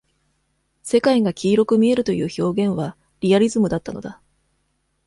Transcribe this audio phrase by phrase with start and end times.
[0.81, 4.19] 世界が黄色く見えるという表現は、リアリズムだったのだ。